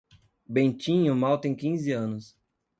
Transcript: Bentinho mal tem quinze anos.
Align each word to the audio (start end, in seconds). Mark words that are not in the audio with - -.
Bentinho 0.47 1.15
mal 1.15 1.37
tem 1.37 1.53
quinze 1.53 1.91
anos. 1.91 2.35